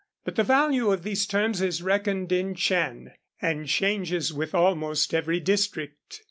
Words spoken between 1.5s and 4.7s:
is reckoned in chen, and changes with